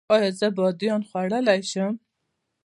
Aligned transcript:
ایا 0.13 0.29
زه 0.39 0.47
بادیان 0.57 1.01
خوړلی 1.09 1.61
شم؟ 1.71 1.93